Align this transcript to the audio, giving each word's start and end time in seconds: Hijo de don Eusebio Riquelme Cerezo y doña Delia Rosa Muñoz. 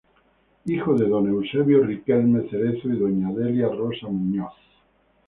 Hijo 0.65 0.97
de 0.97 1.07
don 1.07 1.27
Eusebio 1.27 1.83
Riquelme 1.83 2.49
Cerezo 2.49 2.87
y 2.89 2.97
doña 2.97 3.31
Delia 3.35 3.67
Rosa 3.67 4.07
Muñoz. 4.07 4.53